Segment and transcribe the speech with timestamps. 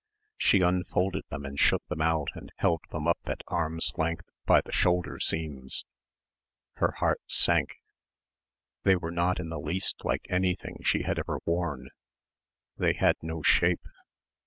[0.39, 4.61] She unfolded them and shook them out and held them up at arms' length by
[4.61, 5.85] the shoulder seams.
[6.77, 7.75] Her heart sank.
[8.81, 11.89] They were not in the least like anything she had ever worn.
[12.75, 13.85] They had no shape.